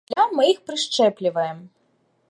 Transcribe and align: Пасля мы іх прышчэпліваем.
Пасля 0.11 0.23
мы 0.37 0.47
іх 0.53 0.59
прышчэпліваем. 0.69 1.63